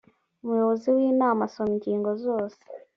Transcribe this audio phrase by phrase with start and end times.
[0.43, 2.61] umuyobozi w inama asoma ingingo zose